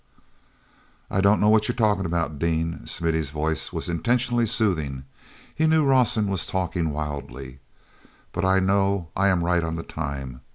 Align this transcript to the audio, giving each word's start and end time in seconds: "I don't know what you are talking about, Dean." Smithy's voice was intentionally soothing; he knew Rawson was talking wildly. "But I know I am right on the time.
"I 1.11 1.21
don't 1.21 1.39
know 1.39 1.49
what 1.49 1.67
you 1.67 1.73
are 1.73 1.75
talking 1.77 2.07
about, 2.07 2.39
Dean." 2.39 2.87
Smithy's 2.87 3.29
voice 3.29 3.71
was 3.71 3.87
intentionally 3.87 4.47
soothing; 4.47 5.03
he 5.53 5.67
knew 5.67 5.85
Rawson 5.85 6.27
was 6.27 6.47
talking 6.47 6.89
wildly. 6.89 7.59
"But 8.31 8.43
I 8.43 8.59
know 8.61 9.09
I 9.15 9.27
am 9.27 9.43
right 9.43 9.63
on 9.63 9.75
the 9.75 9.83
time. 9.83 10.41